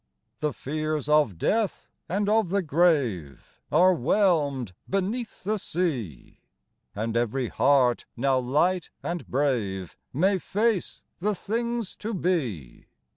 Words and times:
The 0.39 0.51
fears 0.51 1.07
of 1.07 1.37
death 1.37 1.91
and 2.09 2.27
of 2.27 2.49
the 2.49 2.63
grave 2.63 3.61
Are 3.71 3.93
whelmed 3.93 4.73
beneath 4.89 5.43
the 5.43 5.59
sea; 5.59 6.39
And 6.95 7.15
every 7.15 7.49
heart 7.49 8.05
now 8.17 8.39
light 8.39 8.89
and 9.03 9.27
brave 9.27 9.95
May 10.11 10.39
face 10.39 11.03
the 11.19 11.35
things 11.35 11.95
to 11.97 12.15
be. 12.15 12.87